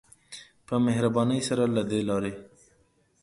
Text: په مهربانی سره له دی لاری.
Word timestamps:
په 0.67 0.75
مهربانی 0.85 1.39
سره 1.49 1.63
له 1.75 1.83
دی 1.89 2.01
لاری. 2.09 2.33